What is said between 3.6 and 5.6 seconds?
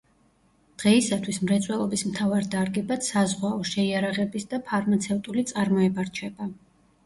შეიარაღების და ფარმაცევტული